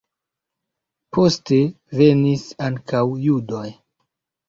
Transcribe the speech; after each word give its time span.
Poste 1.17 1.61
venis 2.01 2.49
ankaŭ 2.71 3.07
judoj. 3.31 3.67